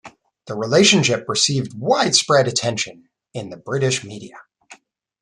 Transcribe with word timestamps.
The 0.47 0.55
relationship 0.55 1.25
received 1.27 1.77
widespread 1.79 2.47
attention 2.47 3.09
in 3.35 3.51
the 3.51 3.57
British 3.57 4.03
media. 4.03 4.39